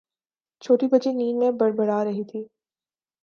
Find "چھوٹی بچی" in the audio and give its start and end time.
0.61-1.11